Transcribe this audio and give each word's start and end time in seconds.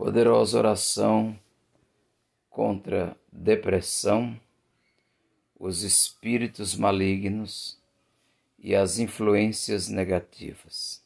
Poderosa 0.00 0.56
oração 0.56 1.38
contra 2.48 3.14
depressão, 3.30 4.40
os 5.58 5.82
espíritos 5.82 6.74
malignos 6.74 7.78
e 8.58 8.74
as 8.74 8.98
influências 8.98 9.88
negativas. 9.88 11.04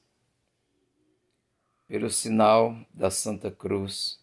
Pelo 1.88 2.08
sinal 2.08 2.78
da 2.94 3.10
Santa 3.10 3.50
Cruz, 3.50 4.20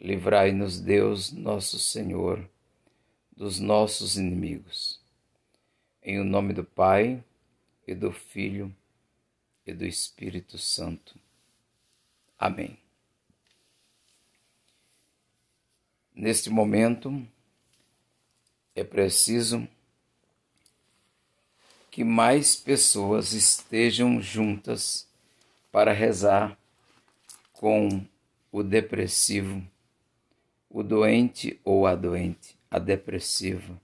livrai-nos 0.00 0.80
Deus, 0.80 1.30
nosso 1.30 1.78
Senhor, 1.78 2.42
dos 3.36 3.60
nossos 3.60 4.16
inimigos. 4.16 4.98
Em 6.02 6.18
o 6.18 6.24
nome 6.24 6.54
do 6.54 6.64
Pai, 6.64 7.22
e 7.86 7.94
do 7.94 8.10
Filho, 8.10 8.74
e 9.66 9.74
do 9.74 9.84
Espírito 9.84 10.56
Santo. 10.56 11.18
Amém. 12.38 12.82
Neste 16.14 16.48
momento, 16.48 17.26
é 18.72 18.84
preciso 18.84 19.66
que 21.90 22.04
mais 22.04 22.54
pessoas 22.54 23.32
estejam 23.32 24.22
juntas 24.22 25.08
para 25.72 25.92
rezar 25.92 26.56
com 27.52 28.06
o 28.52 28.62
depressivo, 28.62 29.60
o 30.70 30.84
doente 30.84 31.60
ou 31.64 31.84
a 31.84 31.96
doente, 31.96 32.56
a 32.70 32.78
depressiva. 32.78 33.80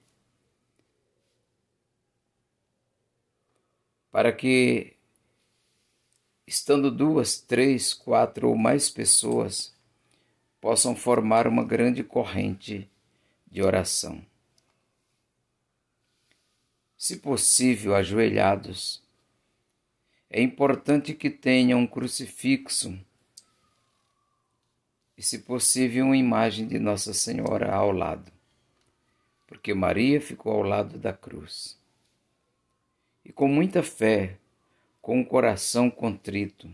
Para 4.13 4.33
que, 4.33 4.95
estando 6.47 6.93
duas, 6.93 7.41
três, 7.41 7.93
quatro 7.93 8.51
ou 8.51 8.57
mais 8.57 8.89
pessoas, 8.89 9.75
possam 10.61 10.95
formar 10.95 11.47
uma 11.47 11.65
grande 11.65 12.05
corrente 12.05 12.89
de 13.51 13.63
oração. 13.63 14.23
Se 16.97 17.17
possível, 17.17 17.95
ajoelhados, 17.95 19.03
é 20.29 20.43
importante 20.43 21.15
que 21.15 21.31
tenham 21.31 21.81
um 21.81 21.87
crucifixo 21.87 22.97
e, 25.17 25.23
se 25.23 25.41
possível, 25.41 26.07
uma 26.07 26.17
imagem 26.17 26.69
de 26.69 26.79
Nossa 26.79 27.13
Senhora 27.13 27.75
ao 27.75 27.91
lado, 27.91 28.31
porque 29.47 29.75
Maria 29.75 30.21
ficou 30.21 30.53
ao 30.53 30.63
lado 30.63 30.99
da 30.99 31.13
cruz. 31.13 31.79
E 33.25 33.33
com 33.33 33.49
muita 33.49 33.83
fé, 33.83 34.37
com 35.03 35.21
o 35.21 35.27
coração 35.27 35.91
contrito, 35.91 36.71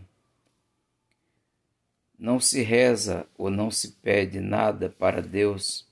não 2.17 2.39
se 2.39 2.61
reza 2.61 3.27
ou 3.37 3.49
não 3.49 3.69
se 3.69 3.91
pede 3.93 4.39
nada 4.39 4.89
para 4.89 5.21
Deus 5.21 5.87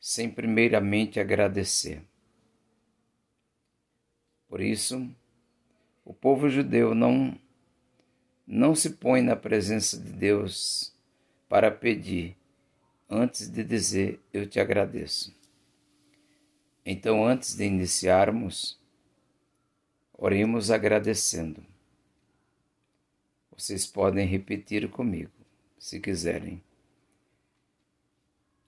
sem 0.00 0.30
primeiramente 0.30 1.20
agradecer. 1.20 2.02
Por 4.48 4.60
isso, 4.60 5.08
o 6.04 6.12
povo 6.12 6.48
judeu 6.48 6.94
não 6.94 7.38
não 8.44 8.74
se 8.74 8.90
põe 8.90 9.22
na 9.22 9.36
presença 9.36 9.96
de 9.96 10.12
Deus 10.12 10.92
para 11.48 11.70
pedir 11.70 12.36
antes 13.08 13.48
de 13.48 13.62
dizer 13.62 14.20
eu 14.32 14.46
te 14.46 14.58
agradeço. 14.58 15.34
Então, 16.84 17.24
antes 17.24 17.54
de 17.54 17.64
iniciarmos, 17.64 18.78
oremos 20.12 20.70
agradecendo. 20.70 21.71
Vocês 23.56 23.86
podem 23.86 24.26
repetir 24.26 24.88
comigo, 24.90 25.30
se 25.78 26.00
quiserem. 26.00 26.62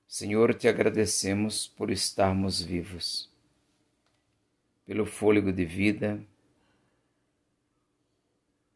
Senhor, 0.06 0.54
te 0.54 0.68
agradecemos 0.68 1.66
por 1.66 1.90
estarmos 1.90 2.60
vivos, 2.60 3.30
pelo 4.86 5.06
fôlego 5.06 5.52
de 5.52 5.64
vida, 5.64 6.22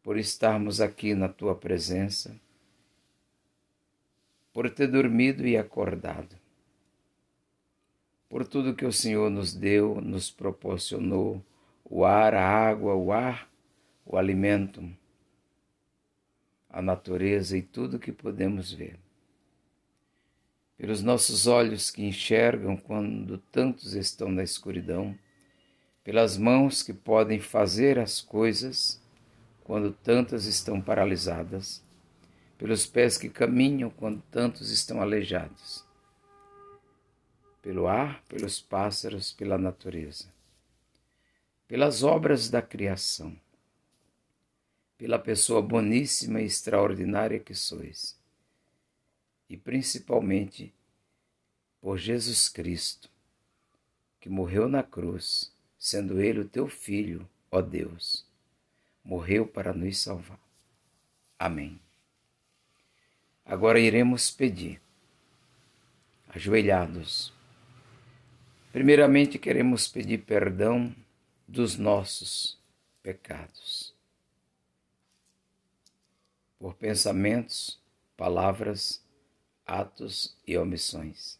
por 0.03 0.17
estarmos 0.17 0.81
aqui 0.81 1.13
na 1.13 1.29
tua 1.29 1.55
presença, 1.55 2.35
por 4.51 4.69
ter 4.69 4.87
dormido 4.87 5.47
e 5.47 5.55
acordado, 5.55 6.35
por 8.27 8.45
tudo 8.45 8.75
que 8.75 8.85
o 8.85 8.91
Senhor 8.91 9.29
nos 9.29 9.53
deu, 9.53 10.01
nos 10.01 10.31
proporcionou 10.31 11.41
o 11.85 12.03
ar, 12.03 12.33
a 12.33 12.45
água, 12.45 12.95
o 12.95 13.13
ar, 13.13 13.49
o 14.05 14.17
alimento 14.17 14.98
a 16.69 16.81
natureza 16.81 17.57
e 17.57 17.61
tudo 17.61 17.99
que 17.99 18.11
podemos 18.11 18.71
ver. 18.71 18.99
Pelos 20.77 21.01
nossos 21.01 21.47
olhos 21.47 21.89
que 21.89 22.05
enxergam 22.05 22.77
quando 22.77 23.37
tantos 23.37 23.93
estão 23.93 24.29
na 24.29 24.43
escuridão, 24.43 25.17
pelas 26.03 26.37
mãos 26.37 26.83
que 26.83 26.93
podem 26.93 27.39
fazer 27.39 27.99
as 27.99 28.21
coisas 28.21 29.01
quando 29.63 29.91
tantas 29.91 30.45
estão 30.45 30.79
paralisadas, 30.79 31.83
pelos 32.57 32.85
pés 32.85 33.17
que 33.17 33.29
caminham 33.29 33.89
quando 33.89 34.21
tantos 34.31 34.71
estão 34.71 35.01
aleijados, 35.01 35.85
pelo 37.61 37.87
ar, 37.87 38.23
pelos 38.29 38.61
pássaros, 38.61 39.33
pela 39.33 39.57
natureza, 39.57 40.25
pelas 41.67 42.03
obras 42.03 42.49
da 42.49 42.61
criação 42.61 43.35
pela 44.99 45.17
pessoa 45.17 45.61
boníssima 45.61 46.41
e 46.41 46.45
extraordinária 46.45 47.39
que 47.39 47.55
sois, 47.55 48.19
e 49.49 49.55
principalmente 49.55 50.73
por 51.79 51.97
Jesus 51.97 52.49
Cristo, 52.49 53.09
que 54.19 54.27
morreu 54.27 54.67
na 54.67 54.83
cruz, 54.83 55.53
sendo 55.77 56.19
Ele 56.19 56.41
o 56.41 56.45
teu 56.45 56.67
Filho, 56.67 57.25
ó 57.49 57.61
Deus, 57.61 58.25
morreu 59.01 59.47
para 59.47 59.71
nos 59.71 59.97
salvar. 59.99 60.37
Amém. 61.39 61.79
Agora 63.45 63.79
iremos 63.79 64.29
pedir, 64.29 64.81
ajoelhados. 66.27 67.33
Primeiramente, 68.73 69.39
queremos 69.39 69.87
pedir 69.87 70.25
perdão 70.25 70.93
dos 71.47 71.77
nossos 71.77 72.59
pecados 73.01 73.97
por 76.59 76.75
pensamentos, 76.75 77.81
palavras, 78.17 79.01
atos 79.65 80.37
e 80.45 80.57
omissões. 80.57 81.39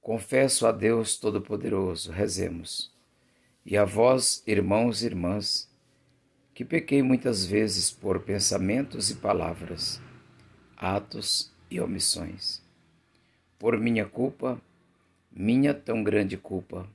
Confesso 0.00 0.66
a 0.66 0.72
Deus 0.72 1.16
Todo-Poderoso, 1.16 2.10
rezemos, 2.10 2.92
e 3.64 3.76
a 3.76 3.84
vós, 3.84 4.42
irmãos 4.46 5.02
e 5.02 5.06
irmãs, 5.06 5.70
que 6.52 6.64
pequei 6.64 7.02
muitas 7.02 7.44
vezes 7.44 7.90
por 7.90 8.20
pensamentos 8.20 9.10
e 9.10 9.16
palavras, 9.16 10.00
atos 10.76 11.52
e 11.70 11.80
omissões. 11.80 12.62
Por 13.58 13.78
minha 13.78 14.06
culpa, 14.06 14.60
minha 15.30 15.74
tão 15.74 16.02
grande 16.02 16.36
culpa, 16.36 16.88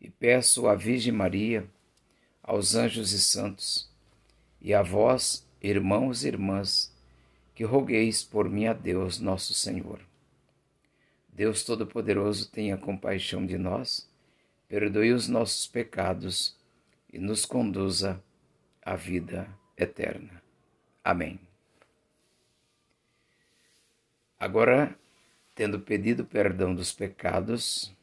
e 0.00 0.08
peço 0.08 0.66
à 0.66 0.74
Virgem 0.74 1.12
Maria, 1.12 1.68
aos 2.42 2.74
anjos 2.74 3.12
e 3.12 3.20
santos, 3.20 3.89
e 4.60 4.74
a 4.74 4.82
vós, 4.82 5.46
irmãos 5.62 6.24
e 6.24 6.28
irmãs, 6.28 6.94
que 7.54 7.64
rogueis 7.64 8.22
por 8.22 8.48
mim 8.48 8.66
a 8.66 8.72
Deus 8.72 9.18
nosso 9.18 9.54
Senhor. 9.54 10.00
Deus 11.28 11.64
Todo-Poderoso 11.64 12.50
tenha 12.50 12.76
compaixão 12.76 13.46
de 13.46 13.56
nós, 13.56 14.08
perdoe 14.68 15.12
os 15.12 15.28
nossos 15.28 15.66
pecados 15.66 16.56
e 17.12 17.18
nos 17.18 17.46
conduza 17.46 18.22
à 18.82 18.94
vida 18.94 19.48
eterna. 19.76 20.42
Amém. 21.02 21.40
Agora, 24.38 24.98
tendo 25.54 25.80
pedido 25.80 26.24
perdão 26.24 26.74
dos 26.74 26.92
pecados, 26.92 27.94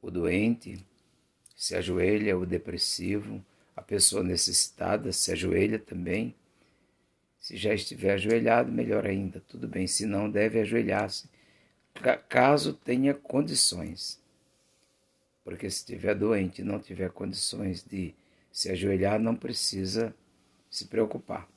o 0.00 0.10
doente 0.10 0.84
se 1.56 1.74
ajoelha, 1.74 2.36
o 2.38 2.44
depressivo, 2.46 3.44
a 3.78 3.82
pessoa 3.82 4.24
necessitada 4.24 5.12
se 5.12 5.30
ajoelha 5.30 5.78
também. 5.78 6.34
Se 7.38 7.56
já 7.56 7.72
estiver 7.72 8.14
ajoelhado, 8.14 8.72
melhor 8.72 9.06
ainda, 9.06 9.40
tudo 9.46 9.68
bem. 9.68 9.86
Se 9.86 10.04
não, 10.04 10.28
deve 10.28 10.60
ajoelhar-se, 10.60 11.30
caso 12.28 12.74
tenha 12.74 13.14
condições. 13.14 14.20
Porque 15.44 15.70
se 15.70 15.76
estiver 15.76 16.16
doente 16.16 16.60
e 16.60 16.64
não 16.64 16.80
tiver 16.80 17.10
condições 17.10 17.84
de 17.84 18.12
se 18.50 18.68
ajoelhar, 18.68 19.20
não 19.20 19.36
precisa 19.36 20.12
se 20.68 20.86
preocupar. 20.86 21.48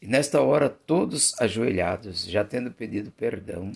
E 0.00 0.06
nesta 0.06 0.40
hora, 0.40 0.70
todos 0.70 1.34
ajoelhados, 1.40 2.24
já 2.24 2.44
tendo 2.44 2.70
pedido 2.70 3.10
perdão, 3.10 3.72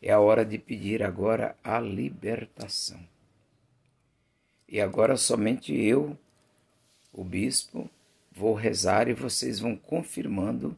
é 0.00 0.10
a 0.10 0.18
hora 0.18 0.46
de 0.46 0.56
pedir 0.56 1.02
agora 1.02 1.54
a 1.62 1.78
libertação. 1.78 3.11
E 4.68 4.80
agora 4.80 5.16
somente 5.16 5.74
eu, 5.74 6.16
o 7.12 7.22
bispo, 7.22 7.90
vou 8.30 8.54
rezar 8.54 9.08
e 9.08 9.14
vocês 9.14 9.60
vão 9.60 9.76
confirmando 9.76 10.76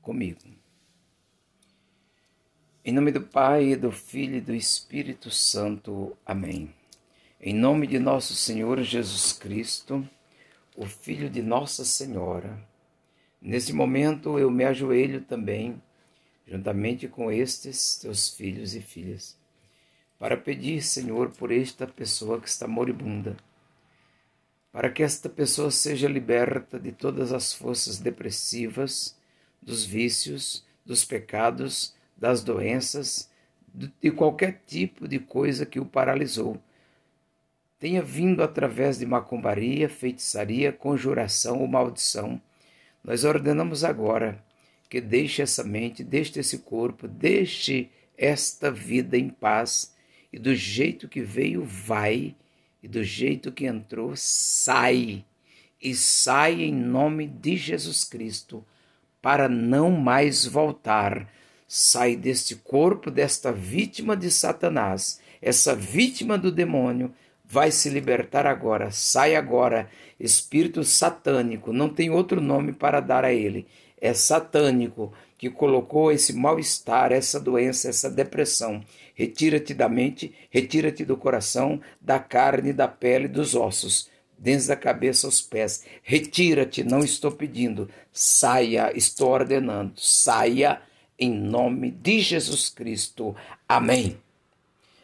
comigo. 0.00 0.40
Em 2.84 2.92
nome 2.92 3.12
do 3.12 3.20
Pai, 3.20 3.76
do 3.76 3.92
Filho 3.92 4.36
e 4.36 4.40
do 4.40 4.54
Espírito 4.54 5.30
Santo. 5.30 6.16
Amém. 6.26 6.74
Em 7.40 7.54
nome 7.54 7.86
de 7.86 7.98
nosso 7.98 8.34
Senhor 8.34 8.82
Jesus 8.82 9.32
Cristo, 9.32 10.08
o 10.76 10.86
Filho 10.86 11.28
de 11.28 11.42
Nossa 11.42 11.84
Senhora, 11.84 12.58
nesse 13.40 13.72
momento 13.72 14.38
eu 14.38 14.50
me 14.50 14.64
ajoelho 14.64 15.20
também, 15.20 15.80
juntamente 16.46 17.06
com 17.08 17.30
estes 17.30 17.96
teus 17.96 18.30
filhos 18.30 18.74
e 18.74 18.80
filhas, 18.80 19.36
para 20.22 20.36
pedir, 20.36 20.80
Senhor, 20.82 21.30
por 21.30 21.50
esta 21.50 21.84
pessoa 21.84 22.40
que 22.40 22.48
está 22.48 22.68
moribunda, 22.68 23.36
para 24.70 24.88
que 24.88 25.02
esta 25.02 25.28
pessoa 25.28 25.68
seja 25.68 26.06
liberta 26.06 26.78
de 26.78 26.92
todas 26.92 27.32
as 27.32 27.52
forças 27.52 27.98
depressivas, 27.98 29.18
dos 29.60 29.84
vícios, 29.84 30.64
dos 30.86 31.04
pecados, 31.04 31.92
das 32.16 32.40
doenças, 32.44 33.28
de 34.00 34.12
qualquer 34.12 34.62
tipo 34.64 35.08
de 35.08 35.18
coisa 35.18 35.66
que 35.66 35.80
o 35.80 35.84
paralisou. 35.84 36.56
Tenha 37.80 38.00
vindo 38.00 38.44
através 38.44 38.98
de 38.98 39.04
macumbaria, 39.04 39.88
feitiçaria, 39.88 40.72
conjuração 40.72 41.60
ou 41.60 41.66
maldição. 41.66 42.40
Nós 43.02 43.24
ordenamos 43.24 43.82
agora 43.82 44.40
que 44.88 45.00
deixe 45.00 45.42
essa 45.42 45.64
mente, 45.64 46.04
deixe 46.04 46.38
esse 46.38 46.58
corpo, 46.58 47.08
deixe 47.08 47.90
esta 48.16 48.70
vida 48.70 49.18
em 49.18 49.28
paz 49.28 49.90
e 50.32 50.38
do 50.38 50.54
jeito 50.54 51.08
que 51.08 51.20
veio, 51.20 51.64
vai, 51.64 52.34
e 52.82 52.88
do 52.88 53.04
jeito 53.04 53.52
que 53.52 53.66
entrou, 53.66 54.12
sai. 54.16 55.24
E 55.80 55.94
sai 55.94 56.62
em 56.62 56.72
nome 56.72 57.26
de 57.26 57.56
Jesus 57.56 58.04
Cristo 58.04 58.64
para 59.20 59.48
não 59.48 59.90
mais 59.90 60.46
voltar. 60.46 61.28
Sai 61.68 62.16
deste 62.16 62.56
corpo, 62.56 63.10
desta 63.10 63.52
vítima 63.52 64.16
de 64.16 64.30
Satanás, 64.30 65.20
essa 65.40 65.74
vítima 65.74 66.36
do 66.36 66.52
demônio, 66.52 67.14
vai 67.44 67.70
se 67.70 67.88
libertar 67.88 68.46
agora. 68.46 68.90
Sai 68.90 69.36
agora, 69.36 69.88
espírito 70.18 70.82
satânico, 70.84 71.72
não 71.72 71.88
tem 71.88 72.10
outro 72.10 72.40
nome 72.40 72.72
para 72.72 73.00
dar 73.00 73.24
a 73.24 73.32
ele. 73.32 73.66
É 74.00 74.12
satânico 74.14 75.12
que 75.42 75.50
colocou 75.50 76.12
esse 76.12 76.32
mal-estar, 76.32 77.10
essa 77.10 77.40
doença, 77.40 77.88
essa 77.88 78.08
depressão. 78.08 78.80
Retira-te 79.12 79.74
da 79.74 79.88
mente, 79.88 80.32
retira-te 80.48 81.04
do 81.04 81.16
coração, 81.16 81.80
da 82.00 82.20
carne, 82.20 82.72
da 82.72 82.86
pele, 82.86 83.26
dos 83.26 83.56
ossos 83.56 84.08
desde 84.38 84.70
a 84.70 84.76
cabeça 84.76 85.26
aos 85.26 85.40
pés. 85.40 85.84
Retira-te, 86.00 86.84
não 86.84 87.00
estou 87.00 87.32
pedindo. 87.32 87.90
Saia, 88.12 88.96
estou 88.96 89.30
ordenando. 89.30 89.94
Saia 89.96 90.80
em 91.18 91.32
nome 91.32 91.90
de 91.90 92.20
Jesus 92.20 92.68
Cristo. 92.68 93.34
Amém. 93.68 94.16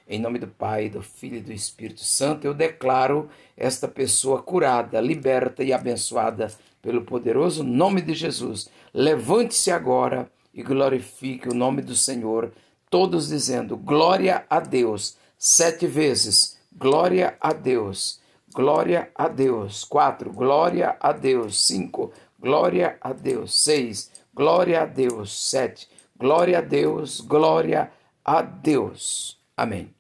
Em 0.09 0.21
nome 0.21 0.39
do 0.39 0.47
Pai, 0.47 0.89
do 0.89 1.03
Filho 1.03 1.39
e 1.39 1.43
do 1.43 1.53
Espírito 1.53 2.05
Santo, 2.05 2.47
eu 2.47 2.55
declaro 2.55 3.29
esta 3.57 3.89
pessoa 3.89 4.41
curada, 4.41 5.01
liberta 5.01 5.65
e 5.65 5.73
abençoada 5.73 6.49
pelo 6.81 7.03
poderoso 7.03 7.65
nome 7.65 8.01
de 8.01 8.15
Jesus. 8.15 8.71
Levante-se 8.93 9.71
agora 9.71 10.31
e 10.53 10.63
glorifique 10.63 11.49
o 11.49 11.55
nome 11.55 11.83
do 11.83 11.95
Senhor, 11.95 12.53
todos 12.91 13.29
dizendo: 13.29 13.77
Glória 13.77 14.45
a 14.49 14.61
Deus, 14.61 15.17
sete 15.37 15.87
vezes. 15.87 16.59
Glória 16.77 17.37
a 17.41 17.53
Deus. 17.53 18.21
Glória 18.55 19.11
a 19.15 19.29
Deus. 19.29 19.85
4. 19.85 20.33
Glória 20.33 20.97
a 21.01 21.13
Deus. 21.13 21.61
5. 21.67 22.13
Glória 22.39 22.97
a 23.01 23.13
Deus. 23.13 23.63
6. 23.63 24.11
Glória 24.33 24.83
a 24.83 24.87
Deus. 24.87 25.51
7. 25.51 25.89
Glória 26.17 26.59
a 26.59 26.61
Deus. 26.61 27.21
Glória 27.21 27.93
a 28.25 28.43
Deus. 28.43 29.39
Amém. 29.57 29.93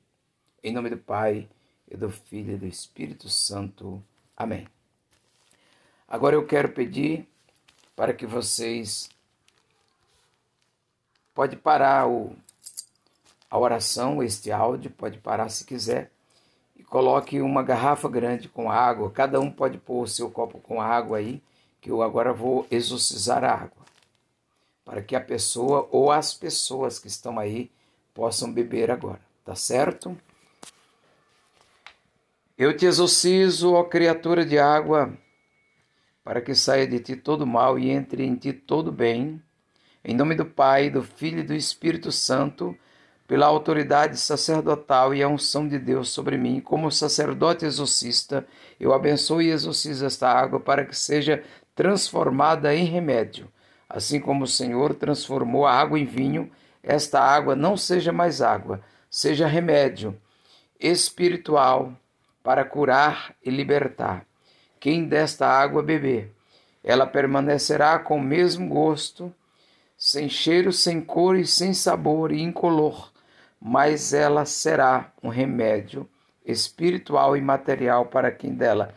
Em 0.62 0.73
nome 0.73 0.91
do 0.91 0.96
Pai, 0.96 1.49
e 1.91 1.96
do 1.96 2.11
Filho 2.11 2.55
e 2.55 2.58
do 2.58 2.67
Espírito 2.67 3.29
Santo. 3.29 4.02
Amém. 4.37 4.67
Agora 6.06 6.37
eu 6.37 6.46
quero 6.46 6.70
pedir 6.70 7.29
para 7.99 8.15
que 8.15 8.25
vocês 8.25 9.11
pode 11.35 11.56
parar 11.56 12.09
o, 12.09 12.33
a 13.50 13.59
oração, 13.59 14.23
este 14.23 14.53
áudio, 14.53 14.89
pode 14.89 15.19
parar 15.19 15.49
se 15.49 15.65
quiser 15.65 16.11
coloque 16.89 17.41
uma 17.41 17.62
garrafa 17.62 18.09
grande 18.09 18.49
com 18.49 18.71
água. 18.71 19.11
Cada 19.11 19.41
um 19.41 19.50
pode 19.50 19.79
pôr 19.79 20.03
o 20.03 20.09
seu 20.09 20.31
copo 20.31 20.59
com 20.59 20.81
água 20.81 21.19
aí, 21.19 21.43
que 21.81 21.91
eu 21.91 22.03
agora 22.03 22.33
vou 22.33 22.67
exorcizar 22.71 23.45
a 23.45 23.53
água. 23.53 23.87
Para 24.85 25.03
que 25.03 25.15
a 25.15 25.21
pessoa 25.21 25.87
ou 25.93 26.11
as 26.11 26.33
pessoas 26.33 26.99
que 26.99 27.09
estão 27.09 27.39
aí 27.39 27.71
possam 28.15 28.53
beber 28.53 28.91
agora. 28.91 29.21
Tá 29.44 29.55
certo? 29.55 30.17
Eu 32.56 32.77
te 32.77 32.87
exorcizo, 32.87 33.75
ó 33.75 33.85
criatura 33.85 34.44
de 34.44 34.59
água, 34.59 35.12
para 36.29 36.43
que 36.43 36.55
saia 36.55 36.87
de 36.87 37.01
ti 37.01 37.17
todo 37.17 37.47
mal 37.47 37.79
e 37.79 37.89
entre 37.89 38.23
em 38.23 38.35
ti 38.35 38.53
todo 38.53 38.93
bem. 38.93 39.43
Em 40.05 40.15
nome 40.15 40.35
do 40.35 40.45
Pai, 40.45 40.91
do 40.91 41.03
Filho 41.03 41.39
e 41.39 41.43
do 41.43 41.55
Espírito 41.55 42.13
Santo 42.13 42.77
pela 43.27 43.47
autoridade 43.47 44.21
sacerdotal 44.21 45.15
e 45.15 45.23
a 45.23 45.29
unção 45.29 45.67
de 45.67 45.79
Deus 45.79 46.11
sobre 46.11 46.37
mim, 46.37 46.61
como 46.61 46.93
sacerdote 46.93 47.65
exorcista, 47.65 48.47
eu 48.79 48.93
abençoo 48.93 49.41
e 49.41 49.49
exorcizo 49.49 50.05
esta 50.05 50.31
água 50.31 50.61
para 50.61 50.85
que 50.85 50.95
seja 50.95 51.43
transformada 51.75 52.75
em 52.75 52.85
remédio. 52.85 53.49
Assim 53.89 54.21
como 54.21 54.45
o 54.45 54.47
Senhor 54.47 54.93
transformou 54.93 55.65
a 55.65 55.73
água 55.73 55.99
em 55.99 56.05
vinho, 56.05 56.51
esta 56.83 57.23
água 57.23 57.57
não 57.57 57.75
seja 57.75 58.13
mais 58.13 58.43
água, 58.43 58.83
seja 59.09 59.47
remédio 59.47 60.15
espiritual 60.79 61.91
para 62.43 62.67
curar 62.67 63.35
e 63.43 63.49
libertar. 63.49 64.28
Quem 64.81 65.07
desta 65.07 65.47
água 65.47 65.83
beber, 65.83 66.33
ela 66.83 67.07
permanecerá 67.07 67.99
com 67.99 68.17
o 68.19 68.23
mesmo 68.23 68.69
gosto, 68.69 69.35
sem 69.97 70.29
cheiro, 70.29 70.73
sem 70.73 71.01
cor 71.01 71.37
e 71.37 71.47
sem 71.47 71.75
sabor 71.75 72.33
e 72.33 72.41
incolor 72.41 73.11
mas 73.61 74.13
ela 74.13 74.45
será 74.45 75.13
um 75.23 75.29
remédio 75.29 76.09
espiritual 76.45 77.37
e 77.37 77.41
material 77.41 78.07
para 78.07 78.31
quem 78.31 78.55
dela 78.55 78.95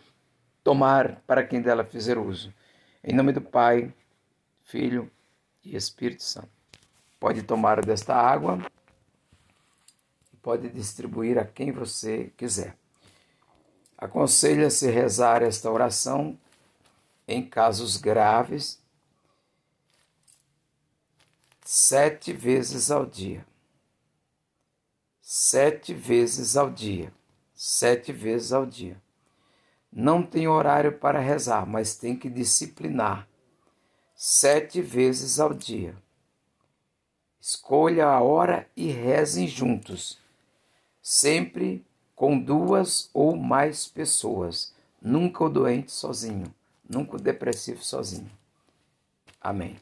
tomar, 0.64 1.22
para 1.26 1.44
quem 1.44 1.62
dela 1.62 1.84
fizer 1.84 2.18
uso. 2.18 2.54
Em 3.04 3.14
nome 3.14 3.34
do 3.34 3.42
Pai, 3.42 3.94
Filho 4.64 5.12
e 5.64 5.76
Espírito 5.76 6.24
Santo. 6.24 6.50
Pode 7.20 7.44
tomar 7.44 7.84
desta 7.84 8.16
água 8.16 8.60
e 10.32 10.38
pode 10.38 10.70
distribuir 10.70 11.38
a 11.38 11.46
quem 11.46 11.72
você 11.72 12.32
quiser. 12.38 12.76
Aconselha-se 14.02 14.90
rezar 14.90 15.44
esta 15.44 15.72
oração 15.72 16.38
em 17.28 17.48
casos 17.48 17.96
graves 17.96 18.82
sete 21.64 22.34
vezes 22.34 22.92
ao 22.92 23.06
dia 23.06 23.46
sete 25.34 25.94
vezes 25.94 26.58
ao 26.58 26.70
dia. 26.70 27.14
Sete 27.56 28.12
vezes 28.12 28.52
ao 28.52 28.66
dia. 28.66 29.02
Não 29.90 30.22
tem 30.22 30.46
horário 30.46 30.98
para 30.98 31.22
rezar, 31.22 31.66
mas 31.66 31.96
tem 31.96 32.18
que 32.18 32.30
disciplinar. 32.30 33.26
Sete 34.14 34.82
vezes 34.82 35.40
ao 35.40 35.54
dia. 35.54 35.96
Escolha 37.40 38.08
a 38.08 38.22
hora 38.22 38.70
e 38.76 38.92
rezem 38.92 39.48
juntos, 39.48 40.20
sempre 41.02 41.86
com 42.22 42.38
duas 42.38 43.10
ou 43.16 43.36
mais 43.36 43.88
pessoas. 43.88 44.76
Nunca 45.02 45.44
o 45.44 45.50
doente 45.50 45.92
sozinho, 45.92 46.54
nunca 46.88 47.16
o 47.16 47.20
depressivo 47.20 47.84
sozinho. 47.84 48.30
Amém. 49.42 49.76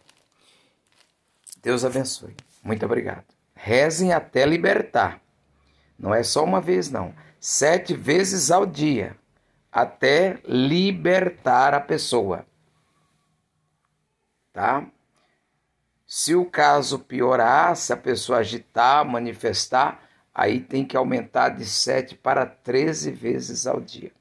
Deus 1.61 1.83
abençoe. 1.83 2.33
Muito 2.63 2.85
obrigado. 2.85 3.25
Rezem 3.53 4.13
até 4.13 4.45
libertar. 4.45 5.19
Não 5.97 6.15
é 6.15 6.23
só 6.23 6.45
uma 6.45 6.61
vez, 6.61 6.89
não. 6.89 7.13
Sete 7.41 7.93
vezes 7.93 8.51
ao 8.51 8.65
dia, 8.65 9.17
até 9.69 10.39
libertar 10.45 11.73
a 11.73 11.81
pessoa. 11.81 12.45
Tá? 14.53 14.87
Se 16.07 16.35
o 16.35 16.45
caso 16.45 16.99
piorar, 16.99 17.75
se 17.75 17.91
a 17.91 17.97
pessoa 17.97 18.39
agitar, 18.39 19.03
manifestar, 19.03 20.08
aí 20.39 20.61
tem 20.61 20.85
que 20.85 20.95
aumentar 20.95 21.49
de 21.49 21.65
sete 21.65 22.15
para 22.15 22.45
treze 22.45 23.11
vezes 23.11 23.67
ao 23.67 23.81
dia. 23.81 24.13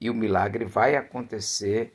E 0.00 0.08
o 0.08 0.14
milagre 0.14 0.64
vai 0.64 0.96
acontecer, 0.96 1.92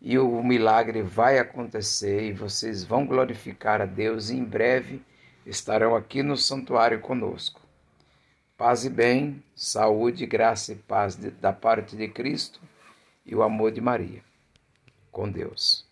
e 0.00 0.18
o 0.18 0.42
milagre 0.42 1.00
vai 1.00 1.38
acontecer, 1.38 2.24
e 2.24 2.32
vocês 2.32 2.82
vão 2.82 3.06
glorificar 3.06 3.80
a 3.80 3.86
Deus, 3.86 4.30
e 4.30 4.36
em 4.36 4.42
breve 4.42 5.00
estarão 5.46 5.94
aqui 5.94 6.24
no 6.24 6.36
santuário 6.36 7.00
conosco. 7.00 7.60
Paz 8.56 8.84
e 8.84 8.90
bem, 8.90 9.40
saúde, 9.54 10.26
graça 10.26 10.72
e 10.72 10.76
paz 10.76 11.14
da 11.14 11.52
parte 11.52 11.96
de 11.96 12.08
Cristo 12.08 12.60
e 13.24 13.32
o 13.32 13.44
amor 13.44 13.70
de 13.70 13.80
Maria. 13.80 14.24
com 15.12 15.30
Deus. 15.30 15.89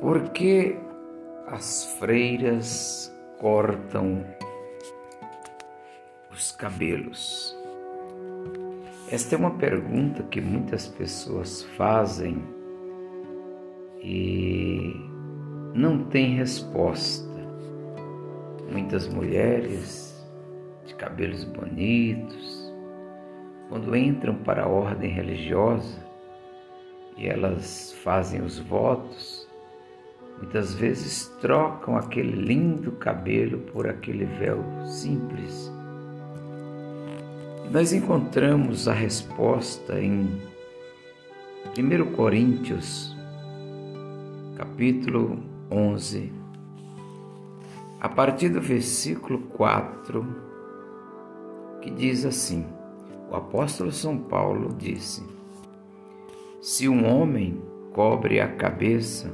Por 0.00 0.28
que 0.30 0.78
as 1.48 1.96
freiras 1.98 3.12
cortam 3.40 4.24
os 6.30 6.52
cabelos? 6.52 7.56
Esta 9.10 9.34
é 9.34 9.38
uma 9.38 9.58
pergunta 9.58 10.22
que 10.22 10.40
muitas 10.40 10.86
pessoas 10.86 11.64
fazem 11.76 12.44
e 14.00 14.94
não 15.74 16.04
tem 16.04 16.36
resposta. 16.36 17.26
Muitas 18.70 19.08
mulheres 19.08 20.24
de 20.86 20.94
cabelos 20.94 21.42
bonitos, 21.42 22.72
quando 23.68 23.96
entram 23.96 24.36
para 24.36 24.62
a 24.62 24.68
ordem 24.68 25.10
religiosa 25.10 26.06
e 27.16 27.26
elas 27.26 27.92
fazem 28.04 28.42
os 28.42 28.60
votos, 28.60 29.47
muitas 30.38 30.72
vezes 30.72 31.26
trocam 31.40 31.96
aquele 31.96 32.32
lindo 32.32 32.92
cabelo 32.92 33.58
por 33.58 33.86
aquele 33.86 34.24
véu 34.24 34.64
simples. 34.86 35.70
Nós 37.70 37.92
encontramos 37.92 38.88
a 38.88 38.92
resposta 38.92 40.00
em 40.00 40.40
1 41.76 42.12
Coríntios, 42.14 43.14
capítulo 44.56 45.38
11, 45.70 46.32
a 48.00 48.08
partir 48.08 48.48
do 48.48 48.60
versículo 48.60 49.40
4, 49.40 50.26
que 51.82 51.90
diz 51.90 52.24
assim: 52.24 52.64
O 53.30 53.36
apóstolo 53.36 53.92
São 53.92 54.16
Paulo 54.16 54.74
disse: 54.78 55.22
Se 56.62 56.88
um 56.88 57.06
homem 57.06 57.60
cobre 57.92 58.40
a 58.40 58.48
cabeça 58.48 59.30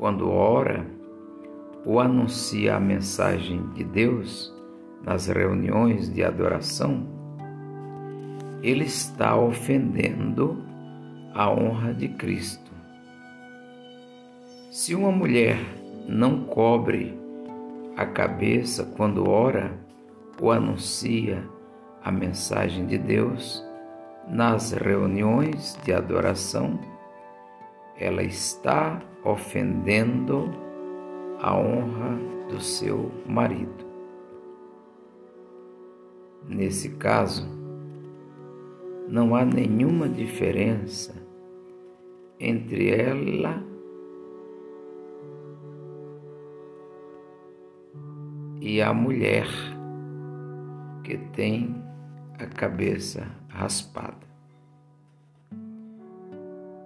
quando 0.00 0.30
ora 0.30 0.86
ou 1.84 2.00
anuncia 2.00 2.74
a 2.74 2.80
mensagem 2.80 3.66
de 3.74 3.84
Deus, 3.84 4.50
nas 5.04 5.26
reuniões 5.26 6.10
de 6.10 6.24
adoração, 6.24 7.06
ele 8.62 8.84
está 8.84 9.36
ofendendo 9.36 10.56
a 11.34 11.50
honra 11.50 11.92
de 11.92 12.08
Cristo. 12.08 12.70
Se 14.70 14.94
uma 14.94 15.12
mulher 15.12 15.58
não 16.08 16.44
cobre 16.44 17.14
a 17.94 18.06
cabeça 18.06 18.84
quando 18.96 19.28
ora 19.28 19.70
ou 20.40 20.50
anuncia 20.50 21.44
a 22.02 22.10
mensagem 22.10 22.86
de 22.86 22.96
Deus 22.96 23.62
nas 24.26 24.72
reuniões 24.72 25.78
de 25.84 25.92
adoração, 25.92 26.78
ela 28.00 28.22
está 28.22 29.02
ofendendo 29.22 30.50
a 31.38 31.54
honra 31.54 32.18
do 32.48 32.58
seu 32.58 33.12
marido. 33.26 33.84
Nesse 36.48 36.96
caso, 36.96 37.46
não 39.06 39.34
há 39.36 39.44
nenhuma 39.44 40.08
diferença 40.08 41.14
entre 42.38 42.90
ela 42.90 43.62
e 48.60 48.80
a 48.80 48.94
mulher 48.94 49.46
que 51.04 51.18
tem 51.34 51.74
a 52.38 52.46
cabeça 52.46 53.26
raspada. 53.48 54.30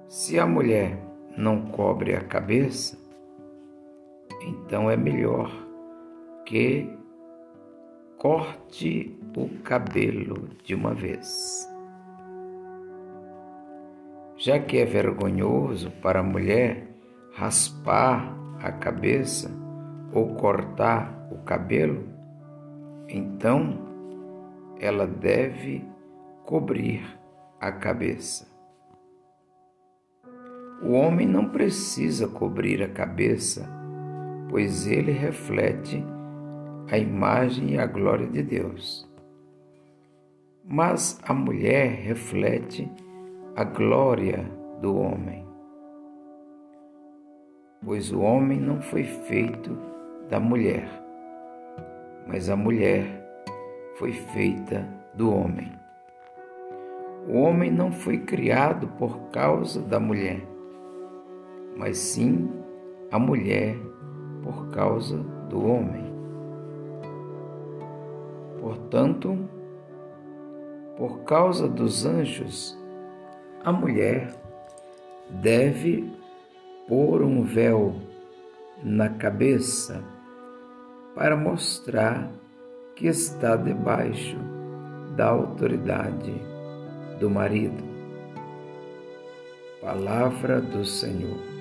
Se 0.09 0.39
a 0.39 0.47
mulher 0.47 1.04
não 1.37 1.67
cobre 1.67 2.15
a 2.15 2.21
cabeça, 2.21 2.99
então 4.43 4.91
é 4.91 4.97
melhor 4.97 5.51
que 6.45 6.89
corte 8.19 9.19
o 9.37 9.49
cabelo 9.63 10.49
de 10.63 10.75
uma 10.75 10.95
vez. 10.95 11.69
Já 14.37 14.59
que 14.59 14.79
é 14.79 14.85
vergonhoso 14.85 15.91
para 16.03 16.21
a 16.21 16.23
mulher 16.23 16.89
raspar 17.33 18.37
a 18.63 18.71
cabeça 18.71 19.51
ou 20.13 20.35
cortar 20.35 21.29
o 21.31 21.39
cabelo, 21.39 22.09
então 23.09 23.79
ela 24.81 25.07
deve 25.07 25.85
cobrir 26.45 27.03
a 27.61 27.73
cabeça. 27.73 28.54
O 30.83 30.93
homem 30.93 31.27
não 31.27 31.49
precisa 31.49 32.29
cobrir 32.29 32.83
a 32.83 32.89
cabeça, 32.89 33.69
pois 34.51 34.87
ele 34.87 35.13
reflete 35.13 36.05
a 36.91 36.99
imagem 36.99 37.75
e 37.75 37.79
a 37.79 37.87
glória 37.87 38.27
de 38.27 38.43
Deus. 38.43 39.09
Mas 40.65 41.19
a 41.23 41.33
mulher 41.33 41.91
reflete 41.91 42.91
a 43.57 43.65
glória 43.65 44.45
do 44.81 44.97
homem. 44.97 45.47
Pois 47.85 48.13
o 48.13 48.21
homem 48.21 48.61
não 48.61 48.81
foi 48.81 49.05
feito 49.05 49.77
da 50.29 50.41
mulher, 50.41 50.89
mas 52.27 52.49
a 52.49 52.57
mulher 52.57 53.05
foi 53.97 54.13
feita 54.13 54.87
do 55.15 55.33
homem. 55.33 55.73
O 57.29 57.39
homem 57.39 57.71
não 57.71 57.93
foi 57.93 58.19
criado 58.19 58.89
por 58.99 59.31
causa 59.31 59.81
da 59.81 60.01
mulher, 60.01 60.54
mas 61.77 61.99
sim 61.99 62.51
a 63.11 63.19
mulher 63.19 63.77
por 64.43 64.71
causa 64.71 65.19
do 65.49 65.67
homem. 65.67 66.13
Portanto, 68.61 69.39
por 70.97 71.21
causa 71.25 71.69
dos 71.69 72.07
anjos, 72.07 72.79
a 73.65 73.73
mulher 73.73 74.35
deve 75.31 76.11
pôr 76.87 77.23
um 77.23 77.43
véu 77.43 77.95
na 78.83 79.09
cabeça 79.09 80.03
para 81.15 81.37
mostrar 81.37 82.31
que 82.95 83.07
está 83.07 83.57
debaixo 83.57 84.37
da 85.17 85.29
autoridade 85.29 86.35
do 87.19 87.31
marido. 87.31 87.83
Palavra 89.81 90.61
do 90.61 90.85
Senhor. 90.85 91.54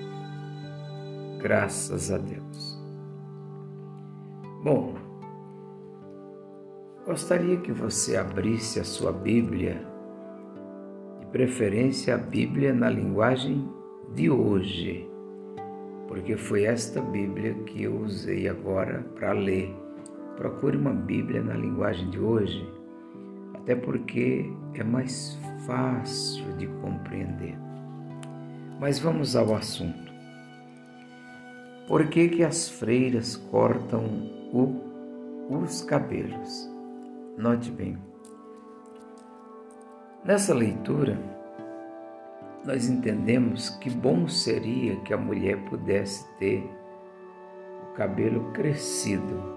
Graças 1.44 2.10
a 2.10 2.16
Deus. 2.16 2.82
Bom, 4.64 4.94
Gostaria 7.06 7.58
que 7.58 7.70
você 7.70 8.16
abrisse 8.16 8.80
a 8.80 8.84
sua 8.84 9.12
Bíblia, 9.12 9.86
de 11.20 11.26
preferência 11.26 12.14
a 12.14 12.18
Bíblia 12.18 12.72
na 12.72 12.88
linguagem 12.88 13.68
de 14.14 14.30
hoje, 14.30 15.06
porque 16.08 16.34
foi 16.34 16.64
esta 16.64 17.02
Bíblia 17.02 17.52
que 17.66 17.82
eu 17.82 17.94
usei 18.00 18.48
agora 18.48 19.04
para 19.14 19.32
ler. 19.32 19.70
Procure 20.38 20.78
uma 20.78 20.94
Bíblia 20.94 21.42
na 21.42 21.52
linguagem 21.52 22.08
de 22.08 22.18
hoje, 22.18 22.66
até 23.52 23.76
porque 23.76 24.50
é 24.72 24.82
mais 24.82 25.38
fácil 25.66 26.56
de 26.56 26.66
compreender. 26.80 27.58
Mas 28.80 28.98
vamos 28.98 29.36
ao 29.36 29.54
assunto. 29.54 30.03
Por 31.86 32.08
que, 32.08 32.28
que 32.28 32.42
as 32.42 32.68
freiras 32.68 33.36
cortam 33.36 34.04
o, 34.52 34.80
os 35.50 35.82
cabelos? 35.82 36.70
Note 37.36 37.70
bem. 37.70 37.98
Nessa 40.24 40.54
leitura, 40.54 41.18
nós 42.64 42.88
entendemos 42.88 43.68
que 43.68 43.90
bom 43.90 44.26
seria 44.26 44.96
que 45.00 45.12
a 45.12 45.18
mulher 45.18 45.62
pudesse 45.66 46.26
ter 46.38 46.64
o 47.82 47.92
cabelo 47.92 48.50
crescido. 48.52 49.54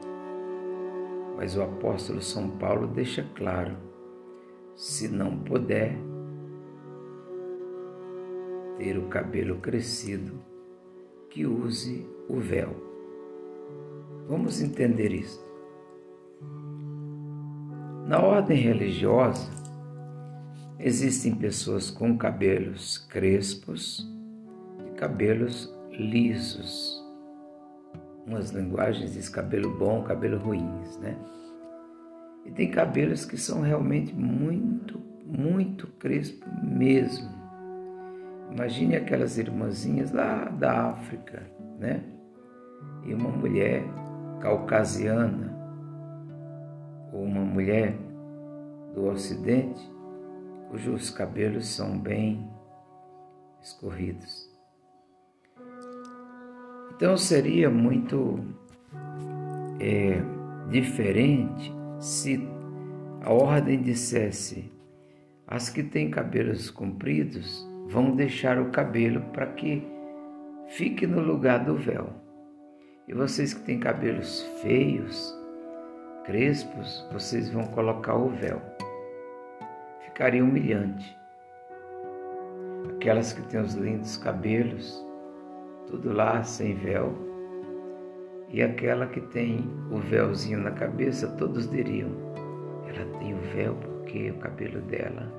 Mas 1.38 1.56
o 1.56 1.62
apóstolo 1.62 2.22
São 2.22 2.50
Paulo 2.50 2.88
deixa 2.88 3.26
claro: 3.36 3.78
se 4.76 5.08
não 5.08 5.38
puder 5.38 5.96
ter 8.78 8.98
o 8.98 9.08
cabelo 9.08 9.60
crescido, 9.60 10.57
que 11.38 11.46
use 11.46 12.04
o 12.28 12.40
véu. 12.40 12.76
Vamos 14.28 14.60
entender 14.60 15.12
isso. 15.12 15.40
Na 18.08 18.20
ordem 18.20 18.58
religiosa, 18.58 19.48
existem 20.80 21.36
pessoas 21.36 21.92
com 21.92 22.18
cabelos 22.18 22.98
crespos 23.10 24.04
e 24.88 24.96
cabelos 24.96 25.72
lisos. 25.92 27.06
Umas 28.26 28.50
linguagens 28.50 29.14
diz 29.14 29.30
cabelo 29.30 29.78
bom, 29.78 30.02
cabelo 30.02 30.40
ruins, 30.40 30.98
né? 30.98 31.16
tem 32.56 32.72
cabelos 32.72 33.26
que 33.26 33.38
são 33.38 33.62
realmente 33.62 34.12
muito, 34.16 35.00
muito 35.24 35.86
crespo 36.00 36.48
mesmo. 36.64 37.37
Imagine 38.52 38.96
aquelas 38.96 39.38
irmãzinhas 39.38 40.12
lá 40.12 40.46
da 40.46 40.90
África, 40.90 41.44
né? 41.80 42.04
E 43.06 43.14
uma 43.14 43.30
mulher 43.30 43.84
caucasiana 44.40 45.56
ou 47.12 47.24
uma 47.24 47.42
mulher 47.42 47.96
do 48.94 49.06
Ocidente 49.06 49.98
cujos 50.70 51.10
cabelos 51.10 51.68
são 51.68 51.98
bem 51.98 52.50
escorridos. 53.62 54.48
Então 56.96 57.16
seria 57.18 57.70
muito 57.70 58.40
é, 59.80 60.20
diferente 60.70 61.74
se 62.00 62.48
a 63.24 63.32
ordem 63.32 63.82
dissesse: 63.82 64.72
as 65.46 65.70
que 65.70 65.84
têm 65.84 66.10
cabelos 66.10 66.70
compridos 66.70 67.67
vão 67.88 68.16
deixar 68.16 68.60
o 68.60 68.70
cabelo 68.70 69.22
para 69.34 69.48
que 69.48 69.86
fique 70.68 71.08
no 71.08 71.22
lugar 71.22 71.64
do 71.64 71.76
véu. 71.76 72.10
E 73.08 73.14
vocês 73.14 73.54
que 73.54 73.62
têm 73.62 73.80
cabelos 73.80 74.42
feios, 74.62 75.34
crespos, 76.26 77.08
vocês 77.12 77.50
vão 77.50 77.66
colocar 77.68 78.16
o 78.16 78.30
véu. 78.30 78.62
Ficaria 80.02 80.44
humilhante. 80.44 81.18
Aquelas 82.96 83.32
que 83.32 83.42
têm 83.44 83.62
os 83.62 83.76
lindos 83.76 84.18
cabelos, 84.18 85.06
tudo 85.88 86.12
lá 86.12 86.44
sem 86.44 86.76
véu, 86.76 87.14
e 88.50 88.62
aquela 88.62 89.08
que 89.08 89.22
tem 89.22 89.70
o 89.92 89.98
véuzinho 89.98 90.60
na 90.60 90.72
cabeça, 90.72 91.28
todos 91.38 91.70
diriam: 91.70 92.10
ela 92.88 93.20
tem 93.20 93.34
o 93.34 93.42
véu 93.54 93.76
porque 93.76 94.32
o 94.32 94.38
cabelo 94.40 94.82
dela 94.82 95.32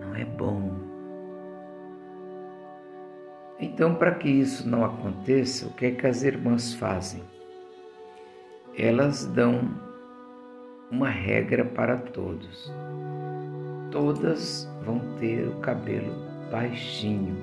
não 0.00 0.14
é 0.14 0.24
bom. 0.24 0.93
Então, 3.58 3.94
para 3.94 4.14
que 4.14 4.28
isso 4.28 4.68
não 4.68 4.84
aconteça, 4.84 5.66
o 5.66 5.72
que 5.72 5.86
é 5.86 5.90
que 5.92 6.06
as 6.06 6.22
irmãs 6.22 6.74
fazem? 6.74 7.22
Elas 8.76 9.26
dão 9.26 9.70
uma 10.90 11.08
regra 11.08 11.64
para 11.64 11.96
todos. 11.96 12.72
Todas 13.90 14.68
vão 14.84 14.98
ter 15.18 15.46
o 15.46 15.60
cabelo 15.60 16.12
baixinho, 16.50 17.36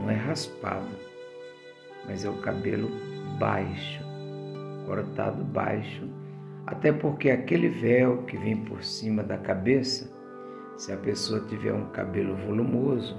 não 0.00 0.10
é 0.10 0.14
raspado, 0.14 0.88
mas 2.06 2.24
é 2.24 2.30
o 2.30 2.38
cabelo 2.38 2.88
baixo 3.38 4.08
cortado 4.88 5.44
baixo, 5.44 6.08
até 6.66 6.90
porque 6.90 7.30
aquele 7.30 7.68
véu 7.68 8.22
que 8.22 8.38
vem 8.38 8.56
por 8.56 8.82
cima 8.82 9.22
da 9.22 9.36
cabeça, 9.36 10.10
se 10.78 10.90
a 10.90 10.96
pessoa 10.96 11.44
tiver 11.46 11.74
um 11.74 11.90
cabelo 11.90 12.34
volumoso, 12.34 13.14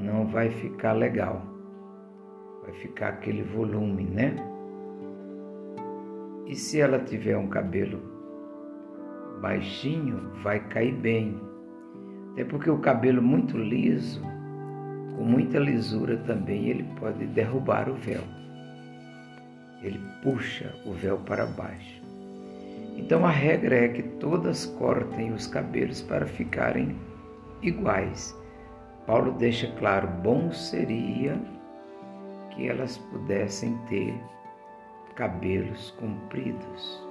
não 0.00 0.26
vai 0.26 0.50
ficar 0.50 0.92
legal. 0.92 1.42
Vai 2.62 2.72
ficar 2.74 3.08
aquele 3.08 3.42
volume, 3.42 4.04
né? 4.04 4.34
E 6.46 6.54
se 6.54 6.80
ela 6.80 6.98
tiver 6.98 7.36
um 7.36 7.48
cabelo 7.48 8.00
baixinho, 9.40 10.30
vai 10.42 10.60
cair 10.68 10.94
bem. 10.94 11.40
Até 12.32 12.44
porque 12.44 12.70
o 12.70 12.78
cabelo 12.78 13.22
muito 13.22 13.56
liso, 13.56 14.20
com 15.16 15.24
muita 15.24 15.58
lisura 15.58 16.16
também, 16.18 16.68
ele 16.68 16.84
pode 16.98 17.26
derrubar 17.26 17.88
o 17.88 17.94
véu 17.94 18.22
ele 19.84 20.00
puxa 20.22 20.74
o 20.86 20.92
véu 20.92 21.18
para 21.18 21.46
baixo. 21.46 22.02
Então 22.96 23.24
a 23.24 23.30
regra 23.30 23.76
é 23.76 23.88
que 23.88 24.02
todas 24.02 24.66
cortem 24.66 25.32
os 25.32 25.46
cabelos 25.46 26.00
para 26.00 26.26
ficarem 26.26 26.96
iguais. 27.62 28.34
Paulo 29.06 29.32
deixa 29.32 29.70
claro: 29.78 30.08
bom 30.22 30.50
seria 30.52 31.40
que 32.50 32.68
elas 32.68 32.98
pudessem 32.98 33.76
ter 33.88 34.14
cabelos 35.14 35.90
compridos. 35.92 37.02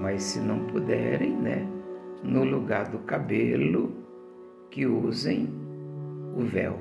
Mas 0.00 0.22
se 0.22 0.40
não 0.40 0.66
puderem, 0.66 1.32
né, 1.32 1.66
no 2.22 2.44
lugar 2.44 2.88
do 2.88 2.98
cabelo, 3.00 3.92
que 4.70 4.86
usem 4.86 5.48
o 6.36 6.42
véu. 6.42 6.78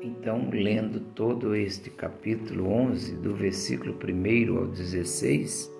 Então, 0.00 0.48
lendo 0.50 1.00
todo 1.14 1.54
este 1.54 1.90
capítulo 1.90 2.70
11, 2.70 3.16
do 3.16 3.34
versículo 3.34 3.94
1 3.94 4.56
ao 4.56 4.66
16, 4.66 5.72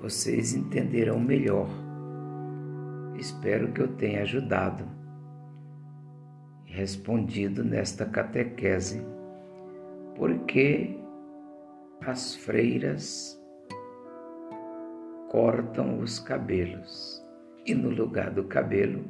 vocês 0.00 0.54
entenderão 0.54 1.20
melhor. 1.20 1.68
Espero 3.16 3.72
que 3.72 3.80
eu 3.80 3.88
tenha 3.96 4.22
ajudado 4.22 4.84
e 6.66 6.72
respondido 6.72 7.62
nesta 7.62 8.04
catequese, 8.04 9.04
porque 10.16 10.98
as 12.00 12.34
freiras 12.34 13.40
cortam 15.30 16.00
os 16.00 16.18
cabelos 16.18 17.24
e 17.66 17.74
no 17.74 17.90
lugar 17.90 18.30
do 18.30 18.44
cabelo 18.44 19.04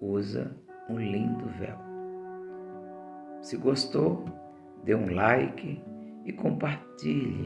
usa 0.00 0.56
um 0.88 0.98
lindo 0.98 1.46
véu. 1.58 1.76
Se 3.42 3.56
gostou, 3.56 4.24
dê 4.84 4.94
um 4.94 5.14
like 5.14 5.82
e 6.24 6.32
compartilhe, 6.32 7.44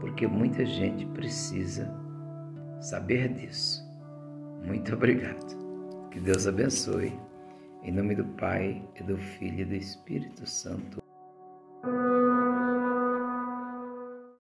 porque 0.00 0.26
muita 0.26 0.64
gente 0.64 1.06
precisa 1.06 1.94
saber 2.80 3.28
disso. 3.28 3.82
Muito 4.64 4.94
obrigado. 4.94 6.08
Que 6.10 6.18
Deus 6.18 6.46
abençoe. 6.46 7.12
Em 7.82 7.92
nome 7.92 8.14
do 8.14 8.24
Pai, 8.24 8.82
e 8.98 9.02
do 9.02 9.18
Filho 9.18 9.60
e 9.60 9.64
do 9.66 9.74
Espírito 9.74 10.46
Santo. 10.46 11.02